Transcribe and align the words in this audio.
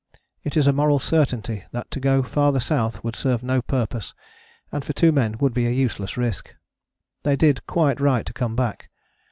It 0.43 0.57
is 0.57 0.65
a 0.65 0.73
moral 0.73 0.97
certainty 0.97 1.65
that 1.73 1.91
to 1.91 1.99
go 1.99 2.23
farther 2.23 2.59
south 2.59 3.03
would 3.03 3.15
serve 3.15 3.43
no 3.43 3.61
purpose, 3.61 4.15
and 4.71 4.83
for 4.83 4.93
two 4.93 5.11
men 5.11 5.35
would 5.39 5.53
be 5.53 5.67
a 5.67 5.69
useless 5.69 6.17
risk. 6.17 6.55
They 7.21 7.35
did 7.35 7.67
quite 7.67 8.01
right 8.01 8.25
to 8.25 8.33
come 8.33 8.55
back. 8.55 8.89